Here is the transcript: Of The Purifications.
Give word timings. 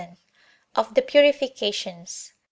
Of 0.75 0.95
The 0.95 1.03
Purifications. 1.03 2.33